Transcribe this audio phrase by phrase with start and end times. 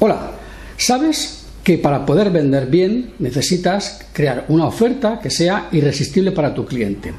[0.00, 0.30] Hola,
[0.76, 6.64] ¿sabes que para poder vender bien necesitas crear una oferta que sea irresistible para tu
[6.64, 7.12] cliente?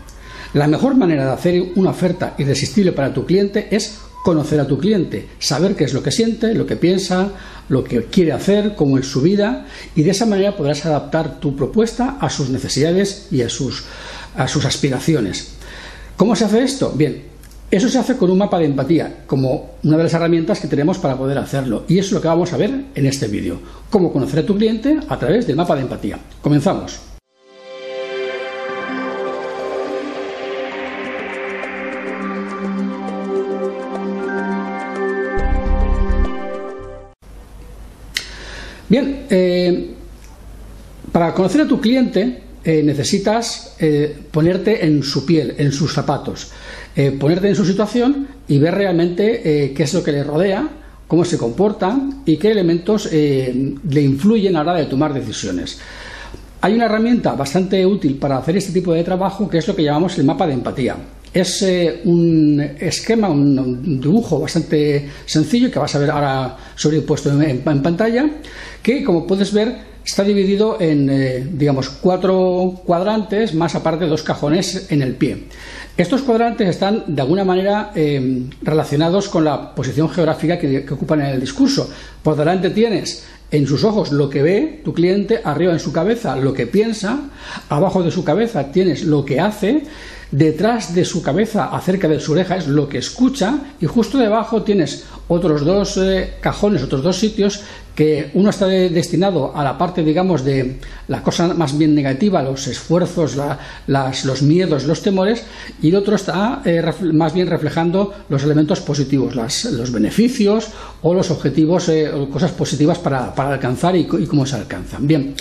[0.54, 4.78] La mejor manera de hacer una oferta irresistible para tu cliente es conocer a tu
[4.78, 7.34] cliente, saber qué es lo que siente, lo que piensa,
[7.68, 11.57] lo que quiere hacer, cómo es su vida y de esa manera podrás adaptar tu
[11.57, 13.84] propuesta a sus necesidades y a sus,
[14.38, 15.50] a sus aspiraciones.
[16.16, 16.93] ¿Cómo se hace esto?
[16.96, 17.23] Bien,
[17.71, 20.97] eso se hace con un mapa de empatía, como una de las herramientas que tenemos
[20.97, 21.83] para poder hacerlo.
[21.88, 23.59] Y es lo que vamos a ver en este vídeo.
[23.91, 26.18] Cómo conocer a tu cliente a través del mapa de empatía.
[26.41, 27.00] Comenzamos.
[38.88, 39.94] Bien, eh,
[41.11, 46.50] para conocer a tu cliente eh, necesitas eh, ponerte en su piel, en sus zapatos,
[46.95, 50.69] eh, ponerte en su situación y ver realmente qué es lo que le rodea,
[51.08, 55.79] cómo se comporta y qué elementos le influyen a la hora de tomar decisiones.
[56.61, 59.83] Hay una herramienta bastante útil para hacer este tipo de trabajo que es lo que
[59.83, 60.95] llamamos el mapa de empatía.
[61.33, 61.66] Es
[62.05, 68.29] un esquema, un, dibujo bastante sencillo que vas a ver ahora sobrepuesto en pantalla,
[68.83, 74.88] que como puedes ver Está dividido en, eh, digamos, cuatro cuadrantes, más aparte dos cajones
[74.89, 75.45] en el pie.
[76.00, 81.28] Estos cuadrantes están, de alguna manera, eh, relacionados con la posición geográfica que, ocupan en
[81.28, 81.89] el discurso.
[82.23, 86.36] Por delante tienes en sus ojos lo que ve tu cliente, arriba en su cabeza
[86.36, 87.19] lo que piensa,
[87.67, 89.84] abajo de su cabeza tienes lo que hace,
[90.31, 94.61] detrás de su cabeza, acerca de su oreja, es lo que escucha, y justo debajo
[94.61, 97.61] tienes otros dos eh, cajones, otros dos sitios,
[98.00, 100.78] que uno está destinado a la parte, digamos, de
[101.09, 103.36] la cosa más bien negativa, los esfuerzos,
[103.88, 105.44] los miedos, los temores,
[105.81, 110.69] y el otro está eh, más bien reflejando los elementos positivos, los beneficios
[111.02, 115.06] o los objetivos eh, o cosas positivas para, alcanzar y, cómo se alcanzan.
[115.06, 115.36] Bien,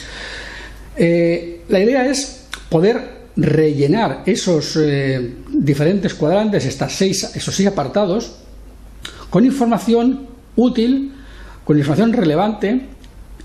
[0.97, 8.32] la idea es poder rellenar esos eh, diferentes cuadrantes, estas seis, esos seis apartados,
[9.31, 11.12] con información útil,
[11.69, 12.81] con información relevante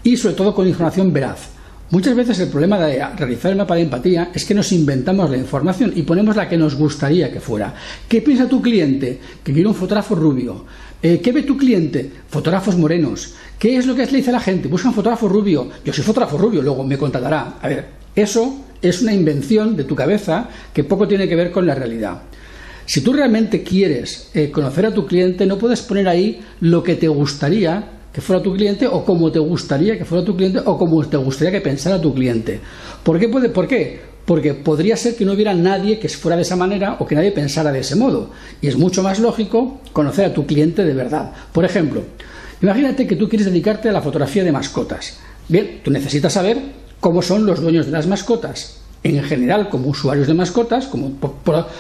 [0.02, 1.50] y sobre todo con información veraz.
[1.90, 5.36] Muchas veces el problema de realizar el mapa de empatía es que nos inventamos la
[5.36, 7.74] información y ponemos la que nos gustaría que fuera.
[8.08, 9.20] ¿Qué piensa tu cliente?
[9.44, 10.64] Que quiere un fotógrafo rubio.
[11.02, 12.10] Eh, ¿Qué ve tu cliente?
[12.30, 13.34] Fotógrafos morenos.
[13.60, 14.70] ¿Qué es lo que le dice a la gente?
[14.70, 15.70] Busca un fotógrafo rubio.
[15.84, 17.58] Yo soy fotógrafo rubio, luego me contratará.
[17.62, 21.68] A ver, eso es una invención de tu cabeza que poco tiene que ver con
[21.68, 22.22] la realidad.
[22.86, 26.96] Si tú realmente quieres eh, conocer a tu cliente, no puedes poner ahí lo que
[26.96, 30.78] te gustaría que fuera tu cliente o como te gustaría que fuera tu cliente o
[30.78, 32.59] como te gustaría que pensara tu cliente.
[33.03, 33.28] ¿Por qué?
[33.28, 34.00] Puede, ¿Por qué?
[34.24, 37.31] Porque podría ser que no hubiera nadie que fuera de esa manera o que nadie
[37.31, 38.29] pensara de ese modo.
[38.62, 41.31] Y es mucho más lógico conocer a tu cliente de verdad.
[41.51, 42.03] Por ejemplo,
[42.62, 45.18] imagínate que tú quieres dedicarte a la fotografía de mascotas.
[45.50, 46.57] Bien, tú necesitas saber
[47.00, 51.18] cómo son los dueños de las mascotas, en general como usuarios de mascotas, como,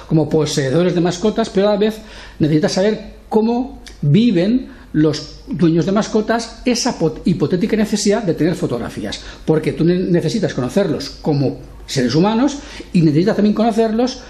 [0.07, 2.01] como poseedores de mascotas, pero a la vez
[2.39, 6.95] necesitas saber cómo viven los dueños de mascotas esa
[7.25, 12.59] hipotética necesidad de tener fotografías, porque tú necesitas conocerlos como seres humanos
[12.93, 14.21] y necesitas también conocerlos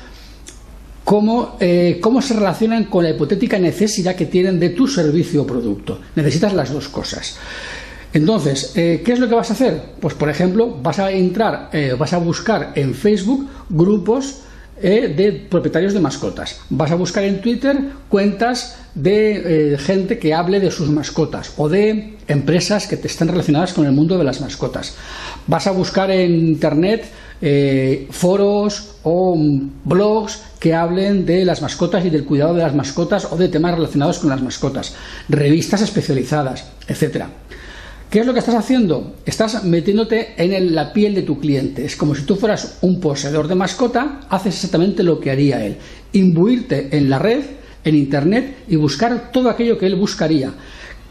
[1.03, 5.47] cómo, eh, cómo se relacionan con la hipotética necesidad que tienen de tu servicio o
[5.47, 5.99] producto.
[6.15, 7.37] Necesitas las dos cosas.
[8.13, 9.81] Entonces, eh, ¿qué es lo que vas a hacer?
[9.99, 14.43] Pues, por ejemplo, vas a entrar, eh, vas a buscar en Facebook grupos
[14.83, 16.59] eh, de propietarios de mascotas.
[16.69, 17.75] Vas a buscar en Twitter
[18.09, 23.73] cuentas de gente que hable de sus mascotas o de empresas que te estén relacionadas
[23.73, 24.93] con el mundo de las mascotas.
[25.47, 27.05] Vas a buscar en Internet
[28.11, 29.35] foros o
[29.83, 33.73] blogs que hablen de las mascotas y del cuidado de las mascotas o de temas
[33.73, 34.93] relacionados con las mascotas,
[35.27, 37.29] revistas especializadas, etcétera.
[38.13, 39.15] ¿Qué es lo que estás haciendo?
[39.25, 41.83] Estás metiéndote en la piel de tu cliente.
[41.83, 45.77] Es como si tú fueras un poseedor de mascota, haces exactamente lo que haría él.
[46.11, 47.41] Imbuirte en la red,
[47.83, 50.53] en Internet y buscar todo aquello que él buscaría.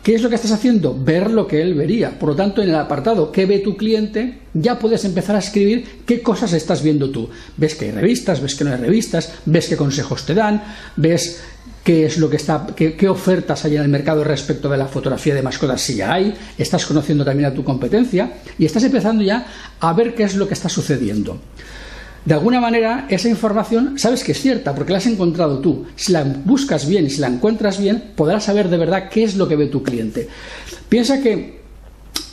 [0.05, 0.97] ¿Qué es lo que estás haciendo?
[0.97, 2.17] Ver lo que él vería.
[2.21, 4.39] Por lo tanto, en el apartado ¿Qué ve tu cliente?
[4.55, 7.29] ya puedes empezar a escribir qué cosas estás viendo tú.
[7.57, 10.63] Ves que hay revistas, ves que no hay revistas, ves qué consejos te dan,
[10.97, 11.43] ves
[11.85, 15.35] qué es lo que está, qué, ofertas hay en el mercado respecto de la fotografía
[15.35, 19.47] de mascotas, si ya hay, estás conociendo también a tu competencia y estás empezando ya
[19.81, 21.41] a ver qué es lo que está sucediendo.
[22.25, 25.87] De alguna manera, esa información sabes que es cierta porque la has encontrado tú.
[25.97, 29.35] Si la buscas bien y si la encuentras bien, podrás saber de verdad qué es
[29.35, 30.29] lo que ve tu cliente.
[30.89, 31.63] Piensa que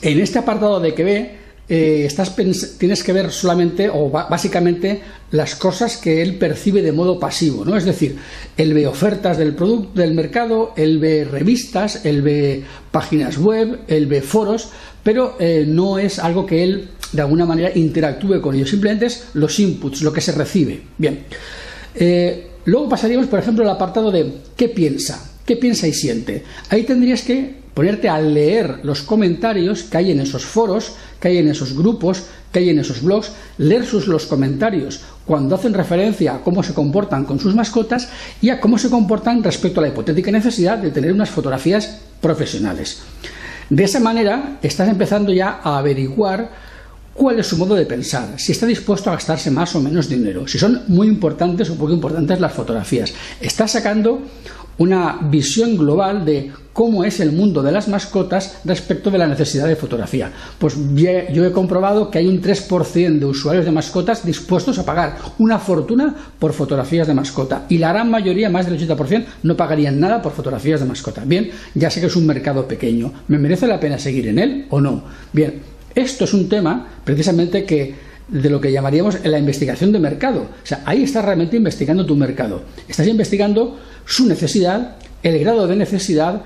[0.03, 1.38] en este apartado de que ve,
[1.69, 7.19] eh, estás tienes que ver solamente o básicamente las cosas que él percibe de modo
[7.19, 7.77] pasivo, ¿no?
[7.77, 8.17] Es decir,
[8.57, 14.07] él ve ofertas del producto del mercado, él ve revistas, él ve páginas web, él
[14.07, 14.69] ve foros,
[15.03, 19.25] pero eh, no es algo que él de alguna manera interactúe con ellos, simplemente es
[19.33, 20.81] los inputs, lo que se recibe.
[20.97, 21.19] Bien.
[21.93, 26.43] Eh, luego pasaríamos, por ejemplo, al apartado de qué piensa, qué piensa y siente.
[26.69, 31.37] Ahí tendrías que ponerte a leer los comentarios que hay en esos foros, que hay
[31.37, 36.35] en esos grupos, que hay en esos blogs, leer sus los comentarios cuando hacen referencia
[36.35, 38.09] a cómo se comportan con sus mascotas
[38.41, 42.99] y a cómo se comportan respecto a la hipotética necesidad de tener unas fotografías profesionales.
[43.69, 46.49] De esa manera estás empezando ya a averiguar
[47.13, 50.45] cuál es su modo de pensar, si está dispuesto a gastarse más o menos dinero,
[50.49, 53.13] si son muy importantes o poco importantes las fotografías.
[53.39, 54.21] Estás sacando
[54.79, 59.67] una visión global de cómo es el mundo de las mascotas respecto de la necesidad
[59.67, 60.31] de fotografía.
[60.57, 65.17] Pues yo he comprobado que hay un 3% de usuarios de mascotas dispuestos a pagar
[65.39, 69.99] una fortuna por fotografías de mascota y la gran mayoría, más del 80%, no pagarían
[69.99, 71.23] nada por fotografías de mascota.
[71.25, 73.11] Bien, ya sé que es un mercado pequeño.
[73.27, 75.03] ¿Me merece la pena seguir en él o no?
[75.33, 75.59] Bien,
[75.93, 77.93] esto es un tema precisamente que
[78.29, 80.43] de lo que llamaríamos la investigación de mercado.
[80.43, 82.61] O sea, ahí estás realmente investigando tu mercado.
[82.87, 86.43] Estás investigando su necesidad, el grado de necesidad,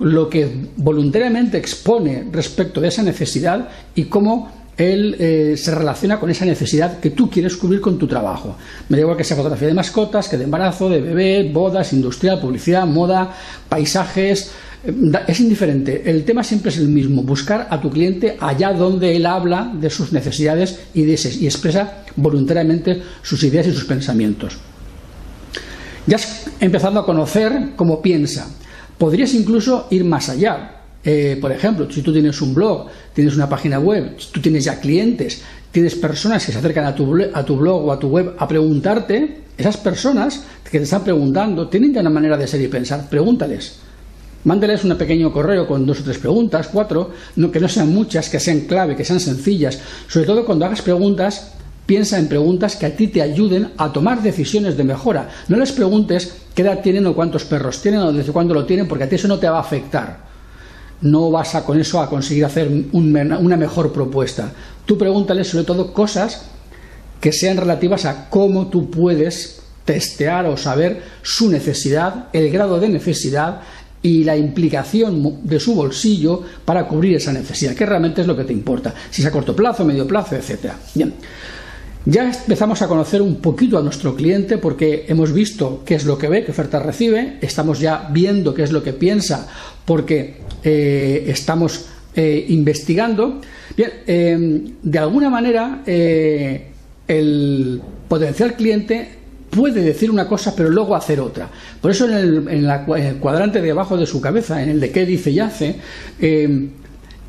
[0.00, 6.30] lo que voluntariamente expone respecto de esa necesidad y cómo él eh, se relaciona con
[6.30, 8.56] esa necesidad que tú quieres cubrir con tu trabajo.
[8.88, 12.40] Me da igual que sea fotografía de mascotas, que de embarazo, de bebé, bodas, industrial,
[12.40, 13.32] publicidad, moda,
[13.68, 14.50] paisajes,
[15.26, 19.24] es indiferente, el tema siempre es el mismo, buscar a tu cliente allá donde él
[19.24, 24.58] habla de sus necesidades y, y expresa voluntariamente sus ideas y sus pensamientos.
[26.06, 28.46] Ya has empezado a conocer cómo piensa.
[28.98, 30.70] Podrías incluso ir más allá.
[31.04, 34.80] Eh, por ejemplo, si tú tienes un blog, tienes una página web, tú tienes ya
[34.80, 38.34] clientes, tienes personas que se acercan a tu, a tu blog o a tu web
[38.38, 42.68] a preguntarte, esas personas que te están preguntando tienen ya una manera de ser y
[42.68, 43.80] pensar, pregúntales.
[44.44, 48.28] Mándeles un pequeño correo con dos o tres preguntas, cuatro, no, que no sean muchas,
[48.28, 49.78] que sean clave, que sean sencillas.
[50.06, 51.53] Sobre todo cuando hagas preguntas,
[51.86, 55.28] piensa en preguntas que a ti te ayuden a tomar decisiones de mejora.
[55.48, 58.88] No les preguntes qué edad tienen o cuántos perros tienen o desde cuándo lo tienen,
[58.88, 60.24] porque a ti eso no te va a afectar.
[61.00, 64.52] No vas a con eso a conseguir hacer una mejor propuesta.
[64.86, 66.46] Tú pregúntales sobre todo cosas
[67.20, 72.88] que sean relativas a cómo tú puedes testear o saber su necesidad, el grado de
[72.88, 73.60] necesidad
[74.02, 78.44] y la implicación de su bolsillo para cubrir esa necesidad, que realmente es lo que
[78.44, 80.76] te importa, si es a corto plazo, medio plazo, etcétera.
[80.94, 81.14] Bien.
[82.06, 86.18] Ya empezamos a conocer un poquito a nuestro cliente porque hemos visto qué es lo
[86.18, 89.48] que ve, qué ofertas recibe, estamos ya viendo qué es lo que piensa
[89.84, 93.40] porque eh, estamos eh, investigando.
[93.76, 99.24] Bien, eh, de alguna manera el potencial cliente
[99.54, 101.48] puede decir una cosa pero luego hacer otra.
[101.80, 105.30] Por eso en el, cuadrante de abajo de su cabeza, en el de qué dice
[105.30, 105.76] y hace,
[106.20, 106.68] eh,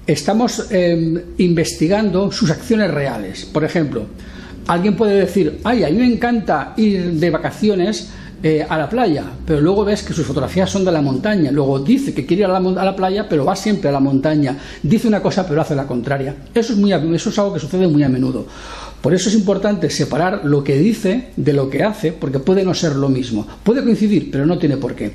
[0.08, 3.46] estamos eh, investigando sus acciones reales.
[3.46, 4.06] Por ejemplo,
[4.68, 8.10] alguien puede decir, ay, a mí me encanta ir de vacaciones
[8.44, 11.80] eh, a la playa, pero luego ves que sus fotografías son de la montaña, luego
[11.80, 14.58] dice que quiere ir a la, a la, playa, pero va siempre a la montaña,
[14.84, 16.36] dice una cosa pero hace la contraria.
[16.54, 18.46] Eso es, muy, eso es algo que sucede muy a menudo.
[19.02, 22.74] Por eso es importante separar lo que dice de lo que hace, porque puede no
[22.74, 23.48] ser lo mismo.
[23.64, 25.14] Puede coincidir, pero no tiene por qué.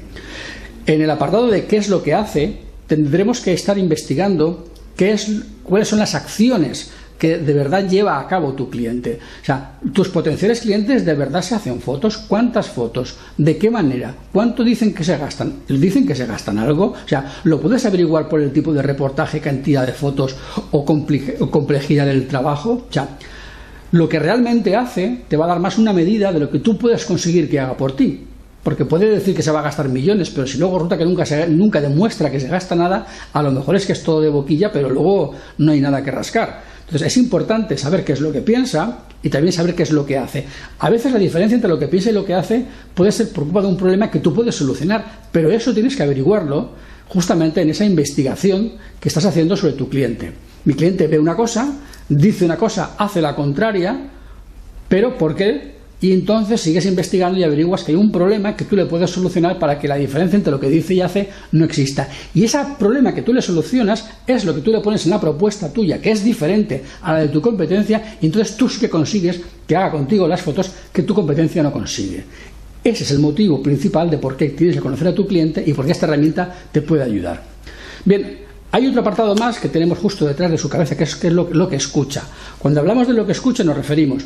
[0.87, 4.67] En el apartado de qué es lo que hace, tendremos que estar investigando
[4.97, 5.31] qué es,
[5.63, 6.91] cuáles son las acciones
[7.21, 9.19] que de verdad lleva a cabo tu cliente.
[9.43, 12.17] O sea, tus potenciales clientes de verdad se hacen fotos.
[12.17, 13.17] ¿Cuántas fotos?
[13.37, 14.15] ¿De qué manera?
[14.33, 15.53] ¿Cuánto dicen que se gastan?
[15.69, 16.87] ¿Dicen que se gastan algo?
[16.87, 20.35] O sea, ¿lo puedes averiguar por el tipo de reportaje, cantidad de fotos
[20.71, 22.87] o, complejidad del trabajo?
[22.89, 23.19] O sea,
[23.93, 26.79] lo que realmente hace te va a dar más una medida de lo que tú
[26.79, 28.25] puedes conseguir que haga por ti.
[28.65, 31.27] Porque puede decir que se va a gastar millones, pero si luego resulta que nunca,
[31.27, 34.29] se, nunca demuestra que se gasta nada, a lo mejor es que es todo de
[34.31, 36.71] boquilla, pero luego no hay nada que rascar.
[36.91, 40.05] Entonces es importante saber qué es lo que piensa y también saber qué es lo
[40.05, 40.45] que hace.
[40.81, 43.47] A veces la diferencia entre lo que piensa y lo que hace puede ser por
[43.47, 46.71] de un problema que tú puedes solucionar, pero eso tienes que averiguarlo
[47.07, 50.33] justamente en esa investigación que estás haciendo sobre tu cliente.
[50.65, 51.73] Mi cliente ve una cosa,
[52.09, 54.11] dice una cosa, hace la contraria,
[54.89, 55.80] pero ¿por qué?
[56.03, 59.59] Y entonces sigues investigando y averiguas que hay un problema que tú le puedes solucionar
[59.59, 62.09] para que la diferencia entre lo que dice y hace no exista.
[62.35, 65.21] Y ese problema que tú le solucionas es lo que tú le pones en la
[65.21, 68.89] propuesta tuya, que es diferente a la de tu competencia, y entonces tú sí que
[68.89, 72.25] consigues que haga contigo las fotos que tu competencia no consigue.
[72.83, 75.75] Ese es el motivo principal de por qué tienes que conocer a tu cliente y
[75.75, 77.43] por qué esta herramienta te puede ayudar.
[78.07, 78.39] Bien,
[78.73, 81.75] Hay otro apartado más que tenemos justo detrás de su cabeza, que es, lo, que
[81.75, 82.23] escucha.
[82.57, 84.23] Cuando hablamos de lo que escucha nos referimos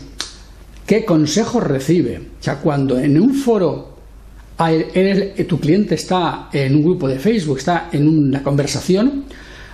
[0.86, 2.18] qué consejos recibe.
[2.18, 3.94] O sea, cuando en un foro
[5.48, 9.24] tu cliente está en un grupo de Facebook, está en una conversación,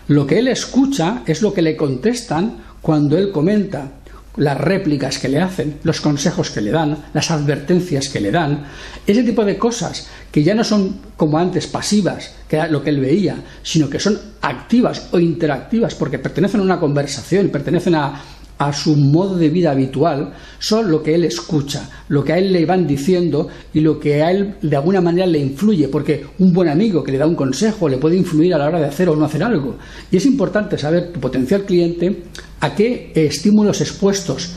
[0.09, 3.93] lo que él escucha es lo que le contestan cuando él comenta
[4.37, 8.65] las réplicas que le hacen, los consejos que le dan, las advertencias que le dan,
[9.07, 12.91] ese tipo de cosas que ya no son como antes pasivas, que era lo que
[12.91, 18.23] él veía, sino que son activas o interactivas porque pertenecen a una conversación, pertenecen a,
[18.61, 22.53] a su modo de vida habitual son lo que él escucha, lo que a él
[22.53, 26.53] le van diciendo y lo que a él de alguna manera le influye, porque un
[26.53, 29.09] buen amigo que le da un consejo le puede influir a la hora de hacer
[29.09, 29.77] o no hacer algo.
[30.11, 32.25] Y es importante saber tu potencial cliente
[32.61, 34.51] a qué estímulos expuestos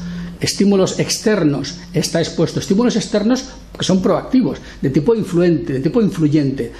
[0.43, 2.59] estímulos externos está expuesto.
[2.59, 3.45] Estímulos externos
[3.77, 6.71] que son proactivos, de tipo influente, de tipo influyente.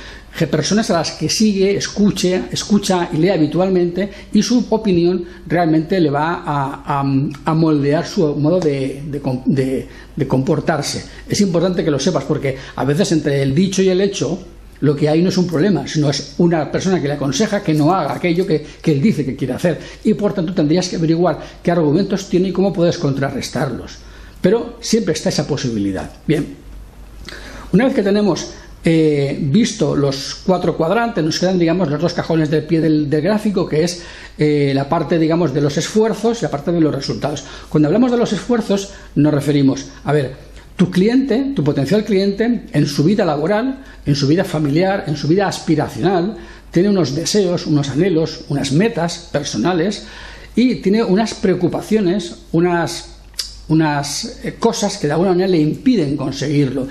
[0.49, 6.09] Personas a las que sigue, escuche, escucha y lee habitualmente y su opinión realmente le
[6.09, 9.03] va a, moldear su modo de,
[10.15, 11.05] de comportarse.
[11.29, 14.39] Es importante que lo sepas porque a veces entre el dicho y el hecho
[14.83, 17.73] lo que hay no es un problema, sino es una persona que le aconseja que
[17.73, 19.79] no haga aquello que, él dice que quiere hacer.
[20.03, 23.99] Y por tanto tendrías que averiguar qué argumentos tiene y cómo puedes contrarrestarlos.
[24.41, 26.11] Pero siempre está esa posibilidad.
[26.27, 26.57] Bien,
[27.71, 28.51] una vez que tenemos
[28.83, 33.65] eh, visto los cuatro cuadrantes, nos quedan, digamos, los dos cajones del pie del, gráfico,
[33.65, 34.03] que es
[34.37, 37.45] eh, la parte, digamos, de los esfuerzos y la parte de los resultados.
[37.69, 40.35] Cuando hablamos de los esfuerzos, nos referimos, a ver,
[40.75, 45.27] tu cliente, tu potencial cliente, en su vida laboral, en su vida familiar, en su
[45.27, 46.35] vida aspiracional,
[46.71, 50.05] tiene unos deseos, unos anhelos, unas metas personales
[50.55, 53.09] y tiene unas preocupaciones, unas,
[54.43, 56.87] eh, cosas que de alguna manera le impiden conseguirlo.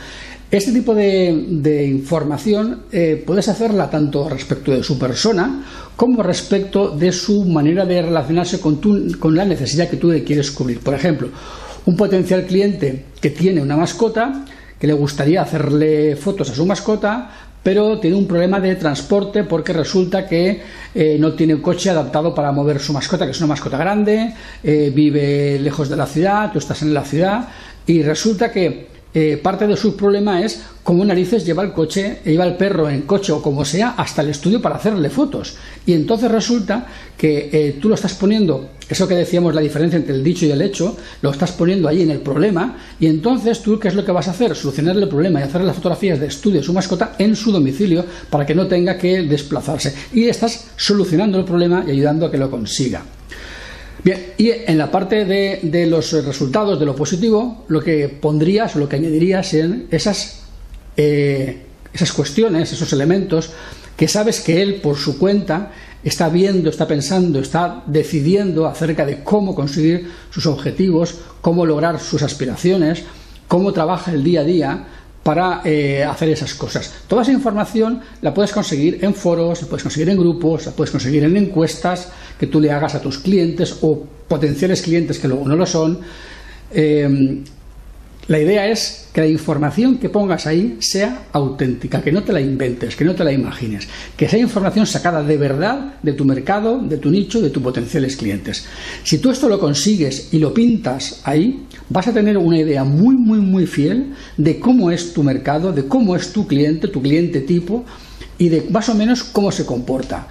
[0.49, 5.65] Este tipo de, información eh, puedes hacerla tanto respecto de su persona
[5.97, 8.77] como respecto de su manera de relacionarse con,
[9.19, 10.79] con la necesidad que tú le quieres cubrir.
[10.81, 11.29] Por ejemplo,
[11.87, 14.45] un potencial cliente que tiene una mascota,
[14.79, 17.31] que le gustaría hacerle fotos a su mascota,
[17.63, 20.61] pero tiene un problema de transporte porque resulta que
[20.95, 24.35] eh, no tiene un coche adaptado para mover su mascota, que es una mascota grande,
[24.63, 27.49] eh, vive lejos de la ciudad, tú estás en la ciudad,
[27.87, 32.47] y resulta que eh, parte de su problema es cómo narices lleva el coche, lleva
[32.47, 35.55] el perro en coche o como sea hasta el estudio para hacerle fotos.
[35.85, 40.15] Y entonces resulta que eh, tú lo estás poniendo, eso que decíamos, la diferencia entre
[40.15, 43.79] el dicho y el hecho, lo estás poniendo ahí en el problema y entonces tú,
[43.79, 44.57] ¿qué es lo que vas a hacer?
[44.57, 48.05] Solucionar el problema y hacer las fotografías de estudio de su mascota en su domicilio
[48.31, 49.95] para que no tenga que desplazarse.
[50.15, 53.03] Y estás solucionando el problema y ayudando a que lo consiga.
[54.05, 58.89] Bien, y en la parte de, los resultados de lo positivo, lo que pondrías lo
[58.89, 60.41] que añadirías en esas,
[60.97, 63.51] eh, esas cuestiones, esos elementos
[63.97, 65.71] que sabes que él por su cuenta
[66.03, 72.23] está viendo, está pensando, está decidiendo acerca de cómo conseguir sus objetivos, cómo lograr sus
[72.23, 73.05] aspiraciones,
[73.47, 74.87] cómo trabaja el día a día,
[75.23, 76.93] para eh, hacer esas cosas.
[77.07, 80.91] Toda esa información la puedes conseguir en foros, la puedes conseguir en grupos, la puedes
[80.91, 85.47] conseguir en encuestas que tú le hagas a tus clientes o potenciales clientes que luego
[85.47, 86.01] no lo son.
[86.73, 87.43] Eh,
[88.29, 92.41] la idea es que la información que pongas ahí sea auténtica, que no te la
[92.41, 96.79] inventes, que no te la imagines, que sea información sacada de verdad de tu mercado,
[96.79, 98.65] de tu nicho, de tus potenciales clientes.
[99.03, 103.17] Si tú esto lo consigues y lo pintas ahí, vas a tener una idea muy,
[103.17, 107.41] muy, muy fiel de cómo es tu mercado, de cómo es tu cliente, tu cliente
[107.41, 107.85] tipo
[108.39, 110.29] y de más o menos cómo se comporta.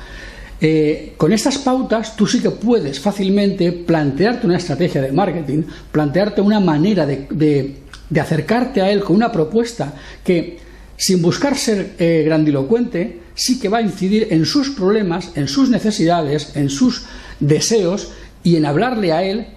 [0.63, 6.39] Eh, con estas pautas tú sí que puedes fácilmente plantearte una estrategia de marketing, plantearte
[6.39, 7.80] una manera de,
[8.19, 10.59] acercarte a él con una propuesta que,
[10.97, 15.69] sin buscar ser eh, grandilocuente, sí que va a incidir en sus problemas, en sus
[15.69, 17.03] necesidades, en sus
[17.39, 18.11] deseos
[18.43, 19.47] y en hablarle a él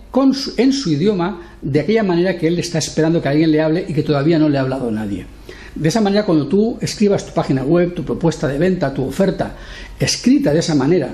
[0.57, 3.93] en su idioma de aquella manera que él está esperando que alguien le hable y
[3.93, 5.27] que todavía no le ha hablado nadie.
[5.75, 9.57] De esa manera, cuando tú escribas tu página web, tu propuesta de venta, tu oferta,
[9.99, 11.09] escrita de esa manera,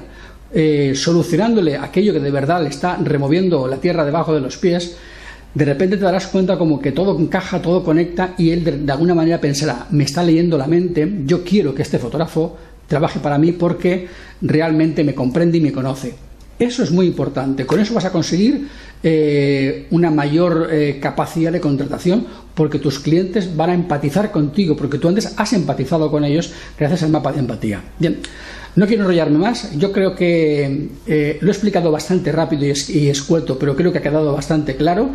[0.53, 4.97] eh, solucionándole aquello que de verdad le está removiendo la tierra debajo de los pies,
[5.55, 9.15] de repente te darás cuenta como que todo encaja, todo conecta y él de, alguna
[9.15, 13.53] manera pensará, me está leyendo la mente, yo quiero que este fotógrafo trabaje para mí
[13.53, 14.09] porque
[14.41, 16.15] realmente me comprende y me conoce.
[16.59, 17.65] Eso es muy importante.
[17.65, 18.69] Con eso vas a conseguir
[19.03, 24.99] eh, una mayor eh, capacidad de contratación porque tus clientes van a empatizar contigo, porque
[24.99, 27.83] tú antes has empatizado con ellos gracias al mapa de empatía.
[27.99, 28.19] Bien,
[28.77, 29.77] no quiero enrollarme más.
[29.77, 33.99] Yo creo que eh, lo he explicado bastante rápido y, y escueto, pero creo que
[33.99, 35.11] ha quedado bastante claro.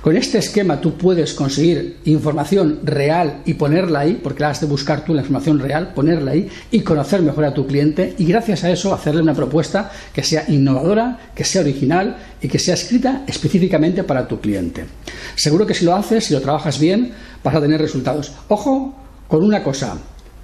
[0.00, 4.66] Con este esquema tú puedes conseguir información real y ponerla ahí, porque la has de
[4.66, 8.64] buscar tú la información real, ponerla ahí y conocer mejor a tu cliente y gracias
[8.64, 13.24] a eso hacerle una propuesta que sea innovadora, que sea original y que sea escrita
[13.26, 14.86] específicamente para tu cliente.
[15.34, 17.12] Seguro que si lo haces, si lo trabajas bien,
[17.44, 18.32] vas a tener resultados.
[18.48, 18.94] Ojo
[19.28, 19.98] con una cosa,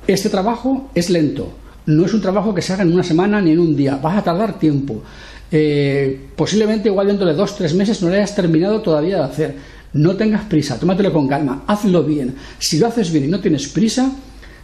[0.06, 1.54] este trabajo es lento,
[1.86, 4.18] no es un trabajo que se haga en una semana ni en un día, vas
[4.18, 5.02] a tardar tiempo.
[5.50, 9.54] Eh, posiblemente igual dentro de dos, tres meses no lo hayas terminado todavía de hacer.
[9.92, 12.34] No tengas prisa, tómatelo con calma, hazlo bien.
[12.58, 14.12] Si lo haces bien y no tienes prisa,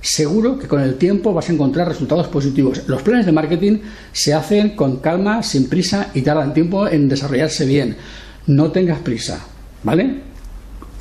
[0.01, 2.83] seguro que con el tiempo vas a encontrar resultados positivos.
[2.87, 3.79] Los planes de marketing
[4.13, 7.97] se hacen con calma, sin prisa y tardan tiempo en desarrollarse bien.
[8.47, 9.39] No tengas prisa,
[9.85, 10.32] ¿vale?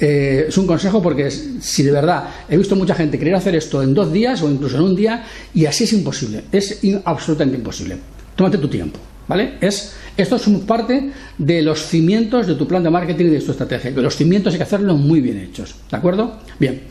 [0.03, 3.83] Eh, es un consejo porque si de verdad he visto mucha gente querer hacer esto
[3.83, 7.97] en dos días o incluso en un día y así es imposible, es absolutamente imposible.
[8.35, 8.99] Tómate tu tiempo.
[9.27, 9.53] ¿Vale?
[9.61, 13.51] Es, esto es parte de los cimientos de tu plan de marketing y de tu
[13.51, 13.93] estrategia.
[13.93, 15.75] Que los cimientos hay que hacerlos muy bien hechos.
[15.89, 16.39] ¿De acuerdo?
[16.59, 16.81] Bien.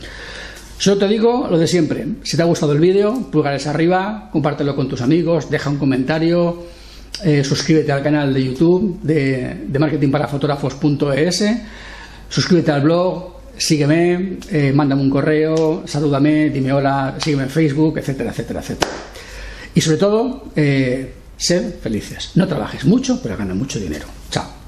[0.77, 2.07] Solo te digo lo de siempre.
[2.23, 6.63] Si te ha gustado el vídeo, pulgares arriba, compártelo con tus amigos, deja un comentario,
[7.23, 11.43] eh, suscríbete al canal de YouTube de, de marketingparafotógrafos.es,
[12.31, 18.31] suscríbete al blog, sígueme, eh, mándame un correo, salúdame, dime hola, sígueme en Facebook, etcétera,
[18.31, 18.91] etcétera, etcétera.
[19.75, 22.33] Y sobre todo, eh, Sed felices.
[22.35, 24.05] No trabajes mucho, pero gana mucho dinero.
[24.29, 24.60] Chao.